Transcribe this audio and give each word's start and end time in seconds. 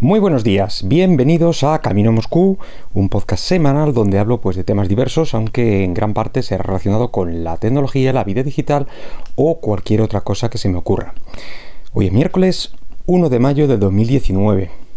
Muy 0.00 0.20
buenos 0.20 0.44
días, 0.44 0.84
bienvenidos 0.86 1.64
a 1.64 1.80
Camino 1.80 2.12
Moscú, 2.12 2.56
un 2.94 3.08
podcast 3.08 3.42
semanal 3.42 3.92
donde 3.92 4.20
hablo 4.20 4.40
pues 4.40 4.54
de 4.54 4.62
temas 4.62 4.88
diversos, 4.88 5.34
aunque 5.34 5.82
en 5.82 5.92
gran 5.92 6.14
parte 6.14 6.44
sea 6.44 6.58
relacionado 6.58 7.10
con 7.10 7.42
la 7.42 7.56
tecnología, 7.56 8.12
la 8.12 8.22
vida 8.22 8.44
digital 8.44 8.86
o 9.34 9.58
cualquier 9.58 10.02
otra 10.02 10.20
cosa 10.20 10.50
que 10.50 10.58
se 10.58 10.68
me 10.68 10.78
ocurra. 10.78 11.14
Hoy 11.94 12.06
es 12.06 12.12
miércoles 12.12 12.70
1 13.06 13.28
de 13.28 13.40
mayo 13.40 13.66
de 13.66 13.76
2019. 13.76 14.87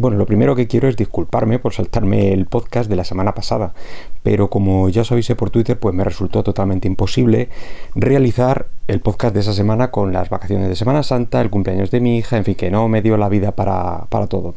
Bueno, 0.00 0.16
lo 0.16 0.26
primero 0.26 0.54
que 0.54 0.68
quiero 0.68 0.86
es 0.86 0.96
disculparme 0.96 1.58
por 1.58 1.74
saltarme 1.74 2.32
el 2.32 2.46
podcast 2.46 2.88
de 2.88 2.94
la 2.94 3.02
semana 3.02 3.34
pasada, 3.34 3.74
pero 4.22 4.48
como 4.48 4.88
ya 4.88 5.00
os 5.00 5.10
avisé 5.10 5.34
por 5.34 5.50
Twitter, 5.50 5.76
pues 5.76 5.92
me 5.92 6.04
resultó 6.04 6.44
totalmente 6.44 6.86
imposible 6.86 7.48
realizar 7.96 8.68
el 8.86 9.00
podcast 9.00 9.34
de 9.34 9.40
esa 9.40 9.54
semana 9.54 9.90
con 9.90 10.12
las 10.12 10.30
vacaciones 10.30 10.68
de 10.68 10.76
Semana 10.76 11.02
Santa, 11.02 11.40
el 11.40 11.50
cumpleaños 11.50 11.90
de 11.90 11.98
mi 11.98 12.16
hija, 12.16 12.36
en 12.36 12.44
fin, 12.44 12.54
que 12.54 12.70
no 12.70 12.86
me 12.86 13.02
dio 13.02 13.16
la 13.16 13.28
vida 13.28 13.56
para, 13.56 14.06
todo. 14.28 14.54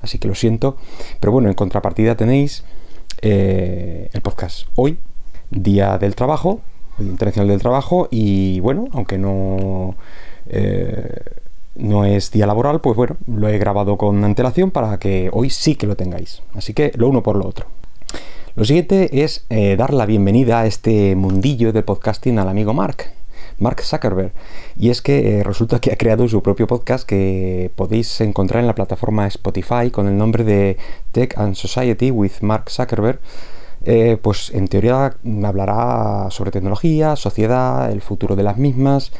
Así 0.00 0.18
que 0.18 0.28
lo 0.28 0.36
siento, 0.36 0.76
pero 1.18 1.32
bueno, 1.32 1.48
en 1.48 1.54
contrapartida 1.54 2.16
tenéis 2.16 2.62
eh, 3.20 4.10
el 4.12 4.20
podcast 4.20 4.68
hoy, 4.76 4.98
Día 5.50 5.98
del 5.98 6.14
Trabajo, 6.14 6.60
Día 6.98 7.10
Internacional 7.10 7.48
del 7.48 7.60
Trabajo, 7.60 8.06
y 8.12 8.60
bueno, 8.60 8.86
aunque 8.92 9.18
no... 9.18 9.96
Eh, 10.46 11.42
no 11.74 12.04
es 12.04 12.30
día 12.30 12.46
laboral, 12.46 12.80
pues 12.80 12.96
bueno, 12.96 13.16
lo 13.26 13.48
he 13.48 13.58
grabado 13.58 13.96
con 13.96 14.22
antelación 14.24 14.70
para 14.70 14.98
que 14.98 15.30
hoy 15.32 15.50
sí 15.50 15.74
que 15.74 15.86
lo 15.86 15.96
tengáis. 15.96 16.42
Así 16.54 16.74
que 16.74 16.92
lo 16.96 17.08
uno 17.08 17.22
por 17.22 17.36
lo 17.36 17.46
otro. 17.46 17.66
Lo 18.56 18.64
siguiente 18.64 19.24
es 19.24 19.44
eh, 19.50 19.74
dar 19.76 19.92
la 19.92 20.06
bienvenida 20.06 20.60
a 20.60 20.66
este 20.66 21.16
mundillo 21.16 21.72
del 21.72 21.82
podcasting 21.82 22.38
al 22.38 22.48
amigo 22.48 22.72
Mark, 22.72 23.10
Mark 23.58 23.82
Zuckerberg. 23.82 24.32
Y 24.78 24.90
es 24.90 25.02
que 25.02 25.40
eh, 25.40 25.42
resulta 25.42 25.80
que 25.80 25.92
ha 25.92 25.96
creado 25.96 26.28
su 26.28 26.40
propio 26.40 26.68
podcast 26.68 27.04
que 27.04 27.72
podéis 27.74 28.20
encontrar 28.20 28.60
en 28.60 28.68
la 28.68 28.76
plataforma 28.76 29.26
Spotify 29.26 29.90
con 29.90 30.06
el 30.06 30.16
nombre 30.16 30.44
de 30.44 30.76
Tech 31.10 31.36
and 31.36 31.56
Society 31.56 32.12
with 32.12 32.42
Mark 32.42 32.70
Zuckerberg. 32.70 33.18
Eh, 33.86 34.16
pues 34.22 34.50
en 34.54 34.68
teoría 34.68 35.16
hablará 35.44 36.28
sobre 36.30 36.50
tecnología, 36.50 37.16
sociedad, 37.16 37.90
el 37.90 38.00
futuro 38.00 38.36
de 38.36 38.42
las 38.42 38.56
mismas, 38.56 39.12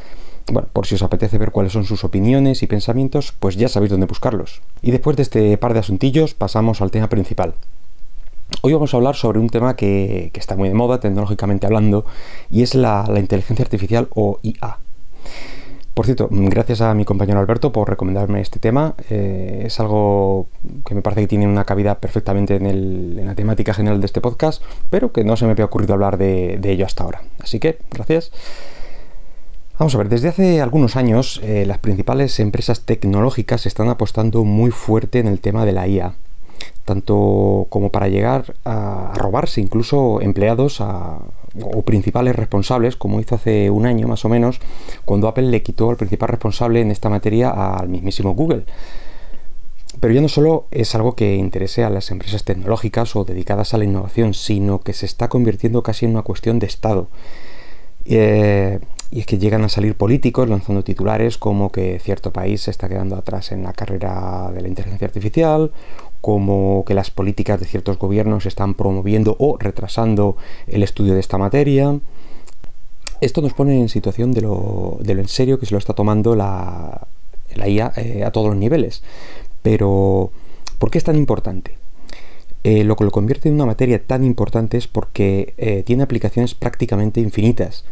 bueno, 0.47 0.69
por 0.73 0.87
si 0.87 0.95
os 0.95 1.03
apetece 1.03 1.39
ver 1.39 1.53
cuáles 1.53 1.73
son 1.73 1.85
sus 1.85 2.05
opiniones 2.05 2.63
y 2.63 2.67
pensamientos, 2.67 3.33
pues 3.39 3.57
ya 3.57 3.69
sabéis 3.69 3.91
dónde 3.91 4.07
buscarlos. 4.07 4.61
Y 4.83 4.91
después 4.91 5.17
de 5.17 5.23
este 5.23 5.57
par 5.57 5.73
de 5.73 5.81
asuntillos, 5.81 6.35
pasamos 6.35 6.83
al 6.83 6.91
tema 6.91 7.09
principal. 7.09 7.55
Hoy 8.61 8.73
vamos 8.75 8.93
a 8.93 8.99
hablar 8.99 9.17
sobre 9.17 9.39
un 9.39 9.49
tema 9.49 9.75
que, 9.75 10.31
está 10.35 10.55
muy 10.55 10.69
de 10.69 10.75
moda 10.75 11.01
tecnológicamente 11.01 11.67
hablando 11.67 12.05
y 12.51 12.63
es 12.63 12.75
la, 12.75 13.07
inteligencia 13.17 13.65
artificial 13.65 14.09
o 14.15 14.39
IA. 14.43 14.79
Por 15.95 16.07
cierto, 16.07 16.29
gracias 16.31 16.81
a 16.81 16.93
mi 16.93 17.05
compañero 17.05 17.39
Alberto 17.39 17.73
por 17.73 17.89
recomendarme 17.89 18.41
este 18.41 18.59
tema. 18.59 18.95
Eh, 19.11 19.63
es 19.67 19.81
algo 19.81 20.49
que 20.85 20.95
me 20.95 21.03
parece 21.03 21.23
que 21.23 21.29
tiene 21.29 21.47
una 21.47 21.65
cabida 21.65 21.95
perfectamente 21.97 22.57
en, 22.57 23.25
la 23.25 23.35
temática 23.35 23.73
general 23.73 24.01
de 24.01 24.07
este 24.07 24.21
podcast, 24.21 24.63
pero 24.91 25.13
que 25.13 25.25
no 25.25 25.37
se 25.37 25.47
me 25.47 25.53
había 25.53 25.65
ocurrido 25.65 25.95
hablar 25.95 26.19
de 26.19 26.59
ello 26.65 26.85
hasta 26.85 27.05
ahora. 27.05 27.23
Así 27.41 27.61
que, 27.61 27.79
gracias. 27.91 28.31
Vamos 29.77 29.93
a 29.97 29.99
ver, 29.99 30.09
desde 30.09 30.29
hace 30.29 30.61
algunos 30.61 30.95
años 30.95 31.41
eh, 31.43 31.67
las 31.67 31.79
principales 31.79 32.39
empresas 32.39 32.83
tecnológicas 32.83 33.67
están 33.67 33.89
apostando 33.89 34.45
muy 34.45 34.71
fuerte 34.71 35.19
en 35.19 35.27
el 35.27 35.41
tema 35.41 35.65
de 35.65 35.73
la 35.73 35.89
IA, 35.89 36.15
tanto 36.85 37.67
como 37.71 37.91
para 37.91 38.07
llegar 38.07 38.55
a, 38.65 39.13
robarse 39.17 39.61
incluso 39.61 40.21
empleados 40.21 40.81
o 40.81 41.83
principales 41.85 42.37
responsables, 42.37 42.95
como 42.95 43.19
hizo 43.19 43.35
hace 43.35 43.69
un 43.69 43.85
año 43.87 44.07
más 44.07 44.25
o 44.25 44.29
menos, 44.29 44.61
cuando 45.05 45.27
Apple 45.27 45.51
le 45.51 45.65
quitó 45.65 45.91
al 45.91 45.97
principal 45.97 46.29
responsable 46.29 46.81
en 46.81 46.93
esta 46.93 47.11
materia 47.11 47.51
al 47.51 47.89
mismísimo 47.89 48.33
Google. 48.33 48.67
Pero 49.99 50.15
ya 50.15 50.21
no 50.21 50.29
solo 50.29 50.69
es 50.71 50.95
algo 50.95 51.17
que 51.17 51.35
interese 51.35 51.83
a 51.83 51.91
las 51.91 52.13
empresas 52.13 52.45
tecnológicas 52.45 53.17
o 53.17 53.25
dedicadas 53.25 53.75
a 53.75 53.79
la 53.79 53.85
innovación, 53.85 54.35
sino 54.35 54.83
que 54.83 54.93
se 54.93 55.07
está 55.07 55.29
convirtiendo 55.29 55.83
casi 55.83 56.07
en 56.07 56.13
una 56.13 56.23
cuestión 56.23 56.61
de 56.61 56.67
Estado. 56.67 57.09
Eh, 58.05 58.79
y 59.15 59.21
es 59.21 59.27
que 59.27 59.39
llegan 59.39 59.63
a 59.63 59.69
salir 59.69 59.95
políticos 59.95 60.49
lanzando 60.49 60.83
titulares 60.83 61.39
como 61.39 61.71
que 61.71 62.01
cierto 62.01 62.33
país 62.33 62.63
se 62.63 62.73
está 62.73 62.89
quedando 62.89 63.15
atrás 63.15 63.53
en 63.53 63.63
la 63.63 63.73
carrera 63.73 64.51
de 64.53 64.61
la 64.61 64.67
inteligencia 64.67 65.07
artificial, 65.07 65.71
como 66.21 66.85
que 66.85 66.95
las 66.95 67.13
políticas 67.13 67.61
de 67.61 67.67
ciertos 67.67 67.97
gobiernos 67.97 68.45
están 68.45 68.75
promoviendo 68.75 69.37
o 69.39 69.57
retrasando 69.57 70.37
el 70.67 70.83
estudio 70.83 71.15
de 71.15 71.21
esta 71.21 71.39
materia. 71.39 71.97
Esto 73.21 73.41
nos 73.41 73.55
pone 73.55 73.81
en 73.81 73.89
situación 73.89 74.33
de 74.33 74.41
lo, 74.41 74.99
en 75.07 75.29
serio 75.29 75.61
que 75.61 75.67
se 75.67 75.75
lo 75.75 75.79
está 75.79 75.93
tomando 75.93 76.35
la, 76.35 77.07
IA 77.55 77.93
eh, 77.95 78.25
a 78.25 78.33
todos 78.33 78.49
los 78.49 78.57
niveles. 78.57 79.05
Pero, 79.63 80.33
¿por 80.81 80.91
qué 80.91 80.99
es 80.99 81.05
tan 81.05 81.15
importante? 81.15 81.84
Eh, 82.67 82.83
lo 82.83 82.97
que 82.97 83.05
lo 83.05 83.11
convierte 83.11 83.51
en 83.51 83.57
una 83.57 83.67
materia 83.67 84.03
tan 84.03 84.25
importante 84.25 84.79
es 84.79 84.89
porque 84.89 85.53
eh, 85.59 85.83
tiene 85.85 86.03
aplicaciones 86.03 86.55
prácticamente 86.55 87.21
infinitas 87.21 87.85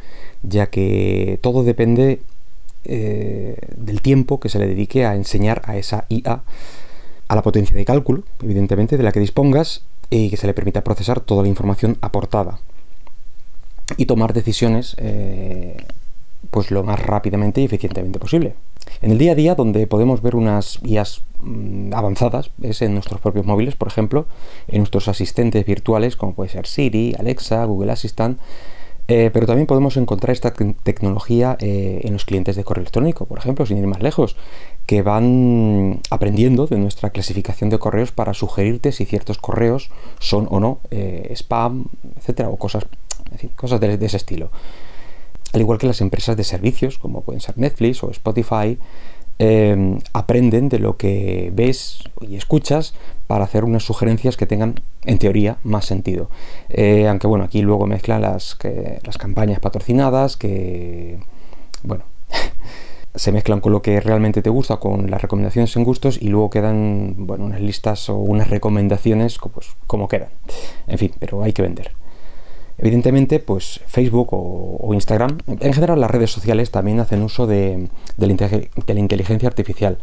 ya 0.43 0.71
que 0.71 1.39
todo 1.43 1.63
depende 1.63 2.23
eh, 2.85 3.59
del 3.77 4.01
tiempo 4.01 4.41
que 4.41 4.49
se 4.49 4.59
le 4.59 4.67
dedique 4.67 5.05
a 5.05 5.15
enseñar 5.15 5.61
a 5.67 5.77
esa 5.77 6.07
IA, 6.09 6.43
a 7.29 7.37
la 7.37 7.43
potencia 7.43 7.77
de 7.77 7.85
cálculo, 7.85 8.25
evidentemente, 8.43 8.97
de 8.97 9.03
la 9.03 9.13
que 9.13 9.21
dispongas 9.21 9.85
y 10.09 10.31
que 10.31 10.39
se 10.39 10.47
le 10.47 10.55
permita 10.55 10.83
procesar 10.83 11.21
toda 11.21 11.43
la 11.43 11.49
información 11.49 11.99
aportada 12.01 12.59
y 13.99 14.07
tomar 14.07 14.33
decisiones 14.33 14.97
pues 16.51 16.71
lo 16.71 16.83
más 16.83 16.99
rápidamente 16.99 17.61
y 17.61 17.67
eficientemente 17.67 18.19
posible. 18.19 18.55
En 19.01 19.11
el 19.11 19.19
día 19.19 19.33
a 19.33 19.35
día, 19.35 19.55
donde 19.55 19.87
podemos 19.87 20.23
ver 20.23 20.37
unas 20.37 20.79
IAs 20.83 21.23
mm, 21.41 21.93
avanzadas, 21.95 22.51
es 22.63 22.83
en 22.83 22.95
nuestros 22.95 23.21
propios 23.21 23.47
móviles, 23.47 23.77
por 23.77 23.89
ejemplo, 23.89 24.27
en 24.69 24.79
nuestros 24.79 25.09
asistentes 25.09 25.65
virtuales, 25.65 26.17
como 26.17 26.35
puede 26.35 26.51
ser 26.51 26.67
Siri, 26.67 27.15
Alexa, 27.19 27.65
Google 27.65 27.93
Assistant, 27.93 28.39
eh, 29.09 29.31
pero 29.33 29.47
también 29.47 29.67
podemos 29.67 29.97
encontrar 29.97 30.31
esta 30.31 30.53
tecnología 30.53 31.57
eh, 31.61 32.01
en 32.05 32.13
los 32.13 32.25
clientes 32.25 32.55
de 32.55 32.63
correo 32.65 32.83
electrónico, 32.83 33.27
por 33.27 33.39
ejemplo, 33.39 33.67
sin 33.67 33.79
ir 33.79 33.87
más 33.87 34.01
lejos, 34.01 34.37
que 34.87 35.03
van 35.03 36.01
aprendiendo 36.11 36.67
de 36.67 36.79
nuestra 36.79 37.11
clasificación 37.11 37.69
de 37.69 37.79
correos 37.79 38.13
para 38.13 38.33
sugerirte 38.33 38.93
si 38.93 39.05
ciertos 39.05 39.39
correos 39.39 39.91
son 40.21 40.47
o 40.51 40.61
no 40.61 40.79
eh, 40.91 41.31
spam, 41.35 41.87
etcétera, 42.17 42.49
o 42.49 42.57
cosas, 42.57 42.87
cosas 43.57 43.81
de, 43.81 43.99
ese 44.01 44.17
estilo. 44.17 44.51
Al 45.53 45.61
igual 45.61 45.79
que 45.79 45.87
las 45.87 46.01
empresas 46.01 46.37
de 46.37 46.45
servicios, 46.45 46.99
como 46.99 47.23
pueden 47.23 47.41
ser 47.41 47.59
Netflix 47.59 48.03
o 48.03 48.11
Spotify, 48.11 48.79
aprenden 50.13 50.69
de 50.69 50.79
lo 50.79 50.97
que 50.97 51.51
ves 51.55 52.05
y 52.21 52.37
escuchas 52.37 52.95
para 53.27 53.45
hacer 53.45 53.65
unas 53.65 53.83
sugerencias 53.83 54.37
que 54.37 54.47
tengan, 54.47 54.81
en 55.05 55.19
teoría, 55.19 55.57
más 55.65 55.85
sentido. 55.87 56.29
Eh, 56.69 57.09
aunque 57.09 57.27
bueno, 57.27 57.45
aquí 57.45 57.63
luego 57.63 57.87
mezcla 57.87 58.19
las, 58.19 58.57
las 59.03 59.19
campañas 59.19 59.59
patrocinadas 59.59 60.37
que, 60.37 61.19
bueno, 61.83 62.05
se 63.15 63.33
mezclan 63.33 63.61
con 63.61 63.73
lo 63.73 63.83
que 63.83 64.01
realmente 64.01 64.43
te 64.43 64.51
gusta, 64.51 64.77
con 64.77 65.11
las 65.11 65.23
recomendaciones 65.23 65.75
en 65.77 65.85
gustos 65.85 66.21
y 66.21 66.29
luego 66.29 66.51
quedan, 66.51 67.15
bueno, 67.19 67.45
unas 67.45 67.61
listas 67.61 68.09
o 68.11 68.17
unas 68.17 68.49
recomendaciones 68.49 69.39
pues, 69.53 69.69
como 69.87 70.09
quedan. 70.09 70.29
En 70.87 70.99
fin, 70.99 71.13
pero 71.19 71.43
hay 71.43 71.53
que 71.53 71.63
vender. 71.63 72.02
Evidentemente, 72.83 73.39
pues 73.39 73.81
Facebook 73.87 74.31
o, 74.33 74.93
Instagram, 74.93 75.39
en 75.47 75.73
general 75.73 76.01
las 76.01 76.11
redes 76.11 76.33
sociales 76.33 76.73
también 76.73 76.99
hacen 76.99 77.23
uso 77.23 77.47
de, 77.47 77.89
la 78.17 78.99
inteligencia 78.99 79.49
artificial. 79.49 79.99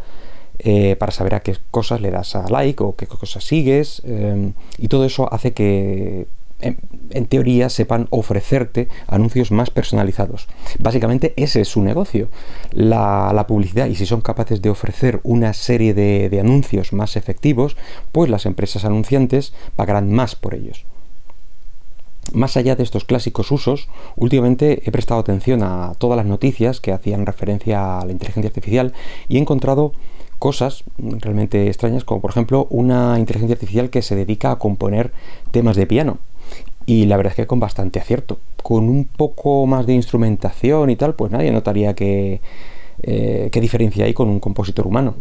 Eh, 0.61 0.97
para 0.97 1.13
saber 1.13 1.35
a 1.35 1.39
qué 1.39 1.55
cosas 1.71 2.01
le 2.01 2.11
das 2.11 2.35
a 2.35 2.45
like 2.49 2.83
o 2.83 2.95
qué 2.95 3.05
cosas 3.05 3.43
sigues. 3.45 4.01
Em, 4.05 4.53
y 4.77 4.87
todo 4.87 5.05
eso 5.05 5.31
hace 5.33 5.53
que, 5.53 6.27
en, 6.61 7.25
teoría, 7.27 7.69
sepan 7.69 8.07
ofrecerte 8.11 8.87
anuncios 9.07 9.51
más 9.51 9.69
personalizados. 9.69 10.47
Básicamente 10.79 11.33
ese 11.35 11.61
es 11.61 11.67
su 11.67 11.81
negocio, 11.81 12.29
la, 12.71 13.45
publicidad. 13.47 13.87
Y 13.87 13.95
si 13.95 14.05
son 14.05 14.21
capaces 14.21 14.61
de 14.61 14.69
ofrecer 14.69 15.19
una 15.23 15.53
serie 15.53 15.93
de, 15.93 16.29
de 16.29 16.39
anuncios 16.39 16.93
más 16.93 17.15
efectivos, 17.17 17.75
pues 18.11 18.29
las 18.29 18.45
empresas 18.45 18.85
anunciantes 18.85 19.53
pagarán 19.75 20.11
más 20.11 20.35
por 20.35 20.55
ellos. 20.55 20.85
Más 22.33 22.57
allá 22.57 22.75
de 22.75 22.83
estos 22.83 23.05
clásicos 23.05 23.51
usos, 23.51 23.87
últimamente 24.15 24.83
he 24.85 24.91
prestado 24.91 25.19
atención 25.19 25.63
a 25.63 25.93
todas 25.97 26.17
las 26.17 26.25
noticias 26.25 26.79
que 26.79 26.91
hacían 26.91 27.25
referencia 27.25 27.99
a 27.99 28.05
la 28.05 28.11
inteligencia 28.11 28.49
artificial 28.49 28.93
y 29.27 29.37
he 29.37 29.39
encontrado 29.39 29.93
cosas 30.37 30.83
realmente 30.97 31.67
extrañas, 31.67 32.03
como 32.03 32.21
por 32.21 32.31
ejemplo 32.31 32.67
una 32.69 33.17
inteligencia 33.19 33.55
artificial 33.55 33.89
que 33.89 34.01
se 34.01 34.15
dedica 34.15 34.51
a 34.51 34.59
componer 34.59 35.11
temas 35.51 35.75
de 35.75 35.87
piano. 35.87 36.17
Y 36.85 37.05
la 37.05 37.17
verdad 37.17 37.31
es 37.31 37.35
que 37.35 37.47
con 37.47 37.59
bastante 37.59 37.99
acierto. 37.99 38.39
Con 38.63 38.89
un 38.89 39.05
poco 39.05 39.65
más 39.67 39.85
de 39.85 39.93
instrumentación 39.93 40.89
y 40.89 40.95
tal, 40.95 41.13
pues 41.13 41.31
nadie 41.31 41.51
notaría 41.51 41.93
que, 41.93 42.41
eh, 43.03 43.49
qué 43.51 43.61
diferencia 43.61 44.05
hay 44.05 44.13
con 44.13 44.29
un 44.29 44.39
compositor 44.39 44.87
humano. 44.87 45.15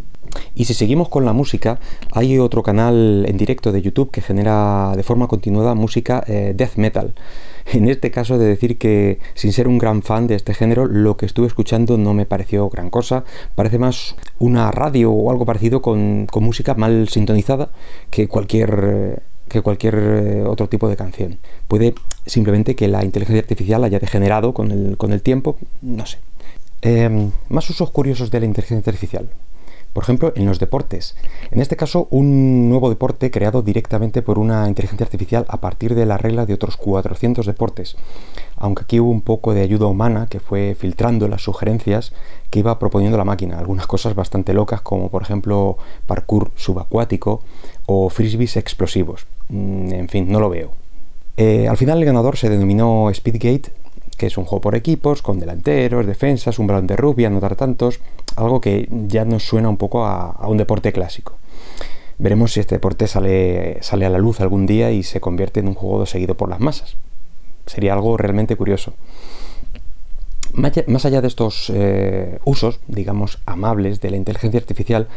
Y 0.53 0.65
si 0.65 0.73
seguimos 0.73 1.09
con 1.09 1.25
la 1.25 1.33
música, 1.33 1.79
hay 2.11 2.37
otro 2.37 2.63
canal 2.63 3.25
en 3.27 3.37
directo 3.37 3.71
de 3.71 3.81
YouTube 3.81 4.11
que 4.11 4.21
genera 4.21 4.93
de 4.95 5.03
forma 5.03 5.27
continuada 5.27 5.73
música 5.75 6.23
eh, 6.27 6.53
death 6.55 6.75
metal. 6.75 7.13
En 7.71 7.87
este 7.87 8.09
caso 8.09 8.39
de 8.39 8.47
decir 8.47 8.79
que, 8.79 9.19
sin 9.35 9.53
ser 9.53 9.67
un 9.67 9.77
gran 9.77 10.01
fan 10.01 10.25
de 10.25 10.33
este 10.33 10.55
género, 10.55 10.87
lo 10.87 11.17
que 11.17 11.27
estuve 11.27 11.45
escuchando 11.45 11.99
no 11.99 12.15
me 12.15 12.25
pareció 12.25 12.67
gran 12.67 12.89
cosa. 12.89 13.25
Parece 13.53 13.77
más 13.77 14.15
una 14.39 14.71
radio 14.71 15.11
o 15.11 15.29
algo 15.29 15.45
parecido 15.45 15.79
con, 15.81 16.27
música 16.41 16.73
mal 16.73 17.09
sintonizada 17.09 17.69
que 18.09 18.27
cualquier 18.27 19.21
que 19.47 19.61
cualquier 19.61 19.95
eh, 19.95 20.43
otro 20.43 20.67
tipo 20.69 20.87
de 20.89 20.95
canción. 20.95 21.39
Puede 21.67 21.95
simplemente 22.25 22.75
que 22.75 22.87
la 22.87 23.03
inteligencia 23.03 23.41
artificial 23.41 23.83
haya 23.83 23.99
degenerado 23.99 24.53
con 24.53 24.71
el, 24.71 24.97
con 24.97 25.11
el 25.11 25.21
tiempo, 25.21 25.57
no 25.81 26.05
sé. 26.05 26.19
Em, 26.81 27.31
más 27.49 27.69
usos 27.69 27.91
curiosos 27.91 28.31
de 28.31 28.39
la 28.39 28.45
inteligencia 28.45 28.89
artificial 28.89 29.29
por 29.93 30.03
ejemplo, 30.03 30.31
en 30.35 30.45
los 30.45 30.59
deportes. 30.59 31.15
En 31.51 31.61
este 31.61 31.75
caso, 31.75 32.07
un 32.11 32.69
nuevo 32.69 32.89
deporte 32.89 33.31
creado 33.31 33.61
directamente 33.61 34.21
por 34.21 34.37
una 34.37 34.67
inteligencia 34.67 35.03
artificial 35.03 35.45
a 35.49 35.57
partir 35.57 35.95
de 35.95 36.05
la 36.05 36.17
regla 36.17 36.45
de 36.45 36.53
otros 36.53 36.77
400 36.77 37.45
deportes. 37.45 37.95
Aunque 38.55 38.83
aquí 38.83 38.99
hubo 38.99 39.09
un 39.09 39.21
poco 39.21 39.53
de 39.53 39.61
ayuda 39.61 39.87
humana 39.87 40.27
que 40.29 40.39
fue 40.39 40.75
filtrando 40.77 41.27
las 41.27 41.41
sugerencias 41.41 42.13
que 42.51 42.59
iba 42.59 42.77
proponiendo 42.77 43.17
la 43.17 43.25
máquina. 43.25 43.57
Algunas 43.57 43.87
cosas 43.87 44.13
bastante 44.13 44.53
locas, 44.53 44.81
como 44.81 45.09
por 45.09 45.23
ejemplo 45.23 45.77
parkour 46.05 46.51
subacuático 46.55 47.41
o 47.87 48.09
frisbees 48.09 48.57
explosivos. 48.57 49.25
Mm, 49.49 49.93
en 49.93 50.09
fin, 50.09 50.31
no 50.31 50.39
lo 50.39 50.49
veo. 50.49 50.71
Eh, 51.35 51.67
al 51.67 51.77
final 51.77 51.97
el 51.97 52.05
ganador 52.05 52.37
se 52.37 52.49
denominó 52.49 53.09
Speedgate 53.13 53.71
que 54.19 54.27
es 54.27 54.37
un 54.37 54.43
juego 54.43 54.61
por 54.61 54.75
equipos, 54.75 55.23
con 55.23 55.39
delanteros, 55.39 56.05
defensas, 56.05 56.59
un 56.59 56.67
balón 56.67 56.85
de 56.85 56.97
rugby, 56.97 57.25
anotar 57.25 57.55
tantos, 57.55 58.01
algo 58.35 58.61
que 58.61 58.87
ya 59.07 59.25
nos 59.25 59.47
suena 59.47 59.69
un 59.69 59.77
poco 59.77 60.05
a, 60.05 60.47
un 60.47 60.57
deporte 60.57 60.91
clásico. 60.91 61.37
Veremos 62.19 62.51
si 62.51 62.59
este 62.59 62.75
deporte 62.75 63.07
sale, 63.07 63.81
sale 63.81 64.05
a 64.05 64.09
la 64.09 64.19
luz 64.19 64.41
algún 64.41 64.65
día 64.67 64.91
y 64.91 65.03
se 65.03 65.21
convierte 65.21 65.61
en 65.61 65.69
un 65.69 65.73
juego 65.73 66.05
seguido 66.05 66.35
por 66.35 66.49
las 66.49 66.59
masas. 66.59 66.97
Sería 67.65 67.93
algo 67.93 68.17
realmente 68.17 68.57
curioso. 68.57 68.93
Más 70.53 71.05
allá 71.05 71.21
de 71.21 71.27
estos 71.27 71.71
eh, 71.73 72.39
usos, 72.43 72.81
digamos, 72.87 73.39
amables 73.45 74.01
de 74.01 74.09
la 74.09 74.17
inteligencia 74.17 74.59
artificial, 74.59 75.07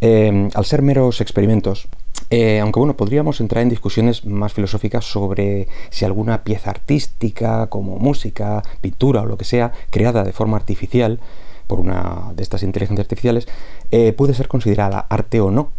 eh, 0.00 0.48
al 0.54 0.64
ser 0.64 0.80
meros 0.80 1.20
experimentos, 1.20 1.88
eh, 2.30 2.60
aunque 2.60 2.78
bueno, 2.78 2.96
podríamos 2.96 3.40
entrar 3.40 3.62
en 3.62 3.70
discusiones 3.70 4.24
más 4.26 4.52
filosóficas 4.52 5.04
sobre 5.04 5.68
si 5.90 6.04
alguna 6.04 6.44
pieza 6.44 6.70
artística, 6.70 7.68
como 7.68 7.98
música, 7.98 8.62
pintura 8.80 9.22
o 9.22 9.26
lo 9.26 9.38
que 9.38 9.44
sea, 9.44 9.72
creada 9.90 10.24
de 10.24 10.32
forma 10.32 10.56
artificial 10.56 11.20
por 11.66 11.80
una 11.80 12.32
de 12.34 12.42
estas 12.42 12.62
inteligencias 12.62 13.04
artificiales, 13.04 13.48
eh, 13.90 14.12
puede 14.12 14.34
ser 14.34 14.48
considerada 14.48 15.06
arte 15.08 15.40
o 15.40 15.50
no. 15.50 15.70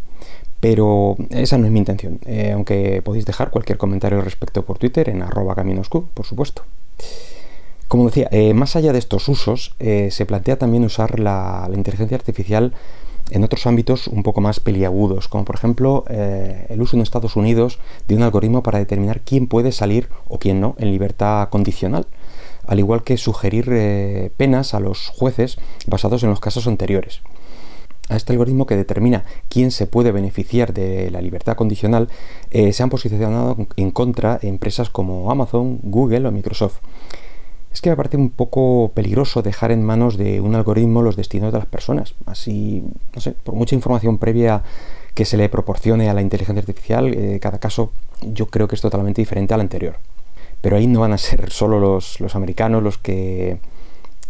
Pero 0.59 1.15
esa 1.29 1.57
no 1.57 1.67
es 1.67 1.71
mi 1.71 1.79
intención, 1.79 2.19
eh, 2.25 2.51
aunque 2.51 3.01
podéis 3.01 3.25
dejar 3.25 3.49
cualquier 3.49 3.77
comentario 3.77 4.17
al 4.17 4.25
respecto 4.25 4.65
por 4.65 4.77
Twitter 4.77 5.07
en 5.07 5.21
arroba 5.21 5.55
caminosq, 5.55 6.03
por 6.13 6.25
supuesto. 6.25 6.63
Como 7.87 8.05
decía, 8.05 8.29
más 8.53 8.75
allá 8.75 8.91
de 8.91 8.99
estos 8.99 9.29
usos, 9.29 9.73
se 9.79 10.25
plantea 10.27 10.59
también 10.59 10.83
usar 10.83 11.19
la 11.19 11.67
inteligencia 11.73 12.17
artificial 12.17 12.73
en 13.29 13.43
otros 13.43 13.67
ámbitos 13.67 14.07
un 14.07 14.23
poco 14.23 14.41
más 14.41 14.59
peliagudos, 14.59 15.27
como 15.27 15.45
por 15.45 15.55
ejemplo 15.55 16.05
eh, 16.09 16.65
el 16.69 16.81
uso 16.81 16.95
en 16.95 17.01
Estados 17.01 17.35
Unidos 17.35 17.79
de 18.07 18.15
un 18.15 18.23
algoritmo 18.23 18.63
para 18.63 18.79
determinar 18.79 19.21
quién 19.21 19.47
puede 19.47 19.71
salir 19.71 20.09
o 20.27 20.39
quién 20.39 20.59
no 20.59 20.75
en 20.79 20.91
libertad 20.91 21.49
condicional, 21.49 22.07
al 22.65 22.79
igual 22.79 23.03
que 23.03 23.17
sugerir 23.17 23.67
eh, 23.71 24.31
penas 24.37 24.73
a 24.73 24.79
los 24.79 25.07
jueces 25.09 25.57
basados 25.87 26.23
en 26.23 26.29
los 26.29 26.39
casos 26.39 26.67
anteriores. 26.67 27.21
A 28.09 28.15
este 28.15 28.33
algoritmo 28.33 28.65
que 28.65 28.75
determina 28.75 29.23
quién 29.49 29.69
se 29.69 29.85
puede 29.85 30.11
beneficiar 30.11 30.73
de 30.73 31.11
la 31.11 31.21
libertad 31.21 31.55
condicional 31.55 32.09
eh, 32.49 32.73
se 32.73 32.81
han 32.81 32.89
posicionado 32.89 33.67
en 33.75 33.91
contra 33.91 34.39
empresas 34.41 34.89
como 34.89 35.29
Amazon, 35.29 35.79
Google 35.83 36.27
o 36.27 36.31
Microsoft. 36.31 36.79
Es 37.71 37.81
que 37.81 37.89
me 37.89 37.95
parece 37.95 38.17
un 38.17 38.31
poco 38.31 38.91
peligroso 38.93 39.41
dejar 39.41 39.71
en 39.71 39.83
manos 39.83 40.17
de 40.17 40.41
un 40.41 40.55
algoritmo 40.55 41.01
los 41.01 41.15
destinos 41.15 41.53
de 41.53 41.59
las 41.59 41.67
personas. 41.67 42.15
Así, 42.25 42.83
no 43.13 43.21
sé, 43.21 43.31
por 43.31 43.55
mucha 43.55 43.75
información 43.75 44.17
previa 44.17 44.63
que 45.13 45.25
se 45.25 45.37
le 45.37 45.49
proporcione 45.49 46.09
a 46.09 46.13
la 46.13 46.21
inteligencia 46.21 46.61
artificial, 46.61 47.13
eh, 47.13 47.39
cada 47.41 47.59
caso 47.59 47.91
yo 48.21 48.47
creo 48.47 48.67
que 48.67 48.75
es 48.75 48.81
totalmente 48.81 49.21
diferente 49.21 49.53
al 49.53 49.61
anterior. 49.61 49.97
Pero 50.61 50.77
ahí 50.77 50.87
no 50.87 51.01
van 51.01 51.13
a 51.13 51.17
ser 51.17 51.51
solo 51.51 51.79
los, 51.79 52.19
los 52.19 52.35
americanos 52.35 52.81
los 52.83 52.97
que 52.97 53.59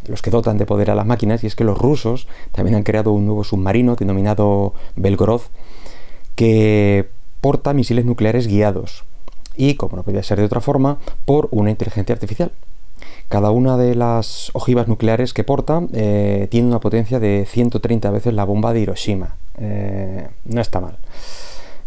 los 0.08 0.22
que 0.22 0.32
dotan 0.32 0.58
de 0.58 0.66
poder 0.66 0.92
a 0.92 0.96
las 0.96 1.06
máquinas, 1.06 1.44
y 1.44 1.48
es 1.48 1.56
que 1.56 1.64
los 1.64 1.78
rusos 1.78 2.28
también 2.52 2.76
han 2.76 2.84
creado 2.84 3.12
un 3.12 3.26
nuevo 3.26 3.44
submarino 3.44 3.96
denominado 3.96 4.74
Belgorod, 4.96 5.42
que 6.36 7.10
porta 7.42 7.74
misiles 7.74 8.06
nucleares 8.06 8.48
guiados, 8.48 9.04
y 9.56 9.76
como 9.76 9.98
no 9.98 10.04
podía 10.04 10.24
ser 10.24 10.40
de 10.40 10.46
otra 10.46 10.62
forma, 10.62 10.98
por 11.26 11.50
una 11.52 11.70
inteligencia 11.70 12.14
artificial. 12.14 12.52
Cada 13.28 13.52
una 13.52 13.78
de 13.78 13.96
las 13.96 14.52
ojivas 14.54 14.88
nucleares 14.88 15.34
que 15.34 15.44
porta 15.44 15.84
eh, 15.94 16.48
tiene 16.50 16.68
una 16.68 16.80
potencia 16.80 17.20
de 17.20 17.46
130 17.48 18.10
veces 18.12 18.34
la 18.34 18.44
bomba 18.44 18.74
de 18.74 18.82
Hiroshima. 18.82 19.36
Eh, 19.58 20.28
no 20.46 20.62
está 20.62 20.80
mal. 20.80 20.98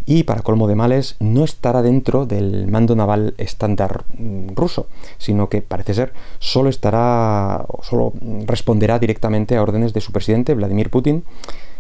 Y 0.04 0.24
para 0.24 0.42
colmo 0.42 0.66
de 0.66 0.74
males, 0.74 1.16
no 1.20 1.44
estará 1.44 1.82
dentro 1.82 2.26
del 2.26 2.66
mando 2.66 2.96
naval 2.96 3.34
estándar 3.38 4.04
mm, 4.18 4.54
ruso, 4.54 4.88
sino 5.18 5.48
que 5.48 5.62
parece 5.62 5.94
ser 5.94 6.12
solo 6.38 6.70
estará 6.70 7.64
solo 7.82 8.12
responderá 8.46 8.98
directamente 8.98 9.56
a 9.56 9.62
órdenes 9.62 9.92
de 9.92 10.00
su 10.00 10.12
presidente 10.12 10.54
Vladimir 10.54 10.90
Putin. 10.90 11.24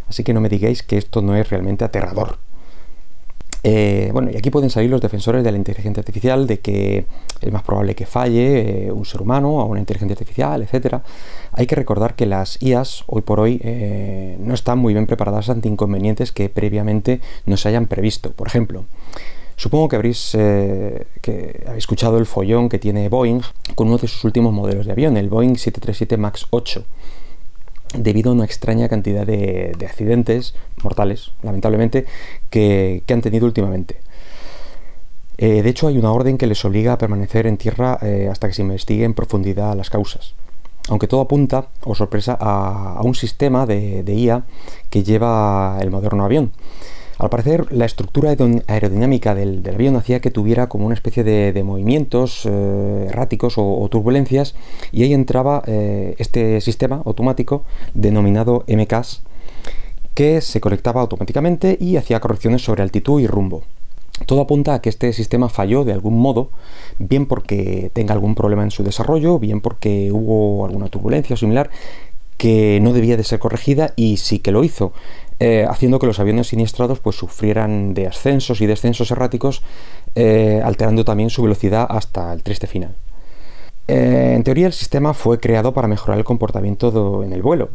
Así 0.08 0.24
que 0.24 0.34
no 0.34 0.40
me 0.40 0.48
digáis 0.48 0.82
que 0.82 0.98
esto 0.98 1.22
no 1.22 1.34
es 1.36 1.50
realmente 1.50 1.84
aterrador. 1.84 2.38
Eh, 3.64 4.10
bueno, 4.12 4.30
y 4.32 4.36
aquí 4.36 4.50
pueden 4.50 4.70
salir 4.70 4.90
los 4.90 5.00
defensores 5.00 5.44
de 5.44 5.52
la 5.52 5.56
inteligencia 5.56 6.00
artificial, 6.00 6.46
de 6.46 6.58
que 6.58 7.06
es 7.40 7.52
más 7.52 7.62
probable 7.62 7.94
que 7.94 8.06
falle 8.06 8.86
eh, 8.86 8.92
un 8.92 9.04
ser 9.04 9.22
humano 9.22 9.50
o 9.50 9.66
una 9.66 9.78
inteligencia 9.78 10.14
artificial, 10.14 10.62
etc. 10.62 10.96
Hay 11.52 11.66
que 11.66 11.76
recordar 11.76 12.14
que 12.16 12.26
las 12.26 12.60
IAS 12.60 13.04
hoy 13.06 13.22
por 13.22 13.38
hoy 13.38 13.60
eh, 13.62 14.36
no 14.40 14.54
están 14.54 14.78
muy 14.78 14.94
bien 14.94 15.06
preparadas 15.06 15.48
ante 15.48 15.68
inconvenientes 15.68 16.32
que 16.32 16.48
previamente 16.48 17.20
no 17.46 17.56
se 17.56 17.68
hayan 17.68 17.86
previsto. 17.86 18.32
Por 18.32 18.48
ejemplo, 18.48 18.84
Supongo 19.54 19.86
que 19.86 19.96
habréis, 19.96 20.30
que 20.32 21.62
habéis 21.66 21.84
escuchado 21.84 22.18
el 22.18 22.26
follón 22.26 22.68
que 22.68 22.80
tiene 22.80 23.08
Boeing 23.08 23.42
con 23.76 23.88
uno 23.88 23.98
de 23.98 24.08
sus 24.08 24.24
últimos 24.24 24.52
modelos 24.52 24.86
de 24.86 24.92
avión, 24.92 25.16
el 25.16 25.28
Boeing 25.28 25.54
737 25.54 26.16
MAX 26.16 26.46
8 26.50 26.84
debido 27.94 28.30
a 28.30 28.34
una 28.34 28.44
extraña 28.44 28.88
cantidad 28.88 29.26
de, 29.26 29.76
accidentes 29.86 30.54
mortales, 30.82 31.32
lamentablemente, 31.42 32.06
que, 32.50 33.02
han 33.08 33.20
tenido 33.20 33.46
últimamente. 33.46 33.96
Eh, 35.38 35.62
de 35.62 35.68
hecho, 35.68 35.88
hay 35.88 35.98
una 35.98 36.12
orden 36.12 36.38
que 36.38 36.46
les 36.46 36.64
obliga 36.64 36.94
a 36.94 36.98
permanecer 36.98 37.46
en 37.46 37.56
tierra 37.56 37.98
eh, 38.02 38.28
hasta 38.30 38.48
que 38.48 38.54
se 38.54 38.62
investigue 38.62 39.04
en 39.04 39.14
profundidad 39.14 39.76
las 39.76 39.90
causas. 39.90 40.34
Aunque 40.88 41.06
todo 41.06 41.20
apunta, 41.20 41.68
o 41.84 41.94
sorpresa, 41.94 42.36
a, 42.40 43.00
un 43.02 43.14
sistema 43.14 43.66
de, 43.66 44.02
de 44.02 44.14
IA 44.14 44.44
que 44.90 45.02
lleva 45.02 45.78
el 45.80 45.90
moderno 45.90 46.24
avión. 46.24 46.52
Al 47.22 47.30
parecer, 47.30 47.72
la 47.72 47.84
estructura 47.84 48.34
aerodinámica 48.66 49.32
del, 49.36 49.62
avión 49.72 49.94
hacía 49.94 50.18
que 50.18 50.32
tuviera 50.32 50.68
como 50.68 50.86
una 50.86 50.94
especie 50.94 51.22
de, 51.22 51.62
movimientos 51.62 52.44
eh, 52.46 53.06
erráticos 53.08 53.54
o, 53.58 53.88
turbulencias, 53.88 54.56
y 54.90 55.04
ahí 55.04 55.14
entraba 55.14 55.62
eh, 55.68 56.16
este 56.18 56.60
sistema 56.60 57.00
automático 57.06 57.62
denominado 57.94 58.64
MCAS, 58.66 59.22
que 60.14 60.40
se 60.40 60.60
conectaba 60.60 61.00
automáticamente 61.00 61.78
y 61.80 61.96
hacía 61.96 62.18
correcciones 62.18 62.64
sobre 62.64 62.82
altitud 62.82 63.20
y 63.20 63.28
rumbo. 63.28 63.62
Todo 64.26 64.40
apunta 64.40 64.74
a 64.74 64.80
que 64.80 64.88
este 64.88 65.12
sistema 65.12 65.48
falló 65.48 65.84
de 65.84 65.92
algún 65.92 66.18
modo, 66.18 66.50
bien 66.98 67.26
porque 67.26 67.92
tenga 67.92 68.14
algún 68.14 68.34
problema 68.34 68.64
en 68.64 68.72
su 68.72 68.82
desarrollo, 68.82 69.38
bien 69.38 69.60
porque 69.60 70.10
hubo 70.10 70.66
alguna 70.66 70.88
turbulencia 70.88 71.36
similar 71.36 71.70
que 72.36 72.80
no 72.82 72.92
debía 72.92 73.16
de 73.16 73.22
ser 73.22 73.38
corregida 73.38 73.92
y 73.94 74.16
sí 74.16 74.40
que 74.40 74.50
lo 74.50 74.64
hizo. 74.64 74.92
Eh, 75.44 75.66
haciendo 75.68 75.98
que 75.98 76.06
los 76.06 76.20
aviones 76.20 76.46
siniestrados 76.46 77.00
pues, 77.00 77.16
sufrieran 77.16 77.94
de 77.94 78.06
ascensos 78.06 78.60
y 78.60 78.66
descensos 78.66 79.10
erráticos, 79.10 79.64
eh, 80.14 80.62
alterando 80.64 81.04
también 81.04 81.30
su 81.30 81.42
velocidad 81.42 81.84
hasta 81.90 82.32
el 82.32 82.44
triste 82.44 82.68
final. 82.68 82.94
Eh, 83.88 84.34
en 84.36 84.44
teoría 84.44 84.68
el 84.68 84.72
sistema 84.72 85.14
fue 85.14 85.40
creado 85.40 85.74
para 85.74 85.88
mejorar 85.88 86.16
el 86.16 86.24
comportamiento 86.24 87.24
en 87.24 87.32
el 87.32 87.42
vuelo, 87.42 87.70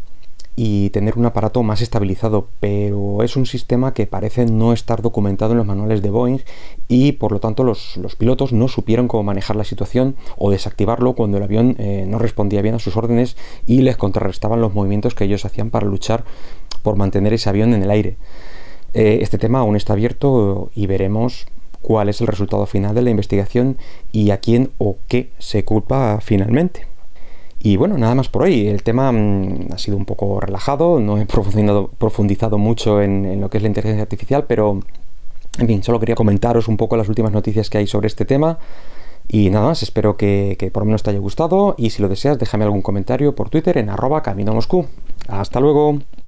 y 0.55 0.91
tener 0.91 1.17
un 1.17 1.25
aparato 1.25 1.61
más 1.61 1.81
estabilizado, 1.81 2.47
pero 2.61 3.21
es 3.21 3.35
un 3.35 3.45
sistema 3.45 3.93
que 3.93 4.07
parece 4.07 4.45
no 4.45 4.71
estar 4.71 5.01
documentado 5.01 5.51
en 5.51 5.57
los 5.57 5.67
manuales 5.67 6.01
de 6.01 6.09
Boeing 6.09 6.39
y 6.87 7.11
por 7.11 7.33
lo 7.33 7.41
tanto 7.41 7.65
los, 7.65 7.99
pilotos 8.17 8.53
no 8.53 8.69
supieron 8.69 9.09
cómo 9.09 9.23
manejar 9.23 9.57
la 9.57 9.65
situación 9.65 10.15
o 10.37 10.49
desactivarlo 10.49 11.13
cuando 11.13 11.37
el 11.37 11.43
avión 11.43 11.75
no 12.07 12.17
respondía 12.17 12.63
bien 12.63 12.73
a 12.73 12.79
sus 12.79 12.97
órdenes 12.97 13.37
y 13.67 13.81
les 13.81 13.97
contrarrestaban 13.97 14.59
los 14.59 14.73
movimientos 14.73 15.13
que 15.13 15.25
ellos 15.25 15.45
hacían 15.45 15.69
para 15.69 15.85
luchar 15.85 16.23
por 16.77 16.95
mantener 16.95 17.33
ese 17.33 17.49
avión 17.49 17.73
en 17.73 17.83
el 17.83 17.91
aire. 17.91 18.17
Eh, 18.93 19.19
este 19.21 19.37
tema 19.37 19.59
aún 19.59 19.75
está 19.75 19.93
abierto 19.93 20.71
y 20.73 20.87
veremos 20.87 21.47
cuál 21.81 22.09
es 22.09 22.21
el 22.21 22.27
resultado 22.27 22.65
final 22.65 22.95
de 22.95 23.01
la 23.01 23.09
investigación 23.09 23.77
y 24.11 24.31
a 24.31 24.39
quién 24.39 24.71
o 24.77 24.97
qué 25.07 25.31
se 25.37 25.63
culpa 25.63 26.19
finalmente. 26.21 26.87
Y 27.59 27.77
bueno, 27.77 27.97
nada 27.97 28.15
más 28.15 28.29
por 28.29 28.43
hoy. 28.43 28.67
El 28.67 28.83
tema 28.83 29.11
mm, 29.11 29.69
ha 29.73 29.77
sido 29.77 29.97
un 29.97 30.05
poco 30.05 30.39
relajado, 30.39 30.99
no 30.99 31.17
he 31.17 31.25
profundizado, 31.97 32.57
mucho 32.57 33.01
en, 33.01 33.41
lo 33.41 33.49
que 33.49 33.57
es 33.57 33.63
la 33.63 33.67
inteligencia 33.67 34.03
artificial, 34.03 34.45
pero 34.47 34.79
en 35.59 35.67
fin, 35.67 35.83
solo 35.83 35.99
quería 35.99 36.15
comentaros 36.15 36.67
un 36.67 36.77
poco 36.77 36.97
las 36.97 37.09
últimas 37.09 37.31
noticias 37.31 37.69
que 37.69 37.79
hay 37.79 37.87
sobre 37.87 38.07
este 38.07 38.25
tema. 38.25 38.59
Y 39.29 39.49
nada 39.49 39.67
más, 39.67 39.83
espero 39.83 40.15
que, 40.15 40.55
que 40.57 40.71
por 40.71 40.83
lo 40.83 40.85
menos 40.85 41.03
te 41.03 41.09
haya 41.09 41.19
gustado 41.19 41.75
y 41.77 41.89
si 41.89 42.01
lo 42.01 42.07
deseas 42.07 42.39
déjame 42.39 42.63
algún 42.63 42.81
comentario 42.81 43.35
por 43.35 43.49
Twitter 43.49 43.77
en 43.77 43.89
arroba 43.89 44.23
camino 44.23 44.53
Moscú. 44.53 44.85
Hasta 45.27 45.59
luego. 45.59 45.99